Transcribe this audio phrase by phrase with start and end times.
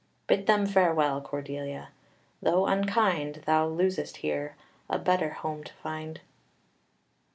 [0.25, 1.89] Bid them farewell, Cordelia,
[2.41, 4.55] though unkind; thou losest here,
[4.89, 6.21] a better home to find."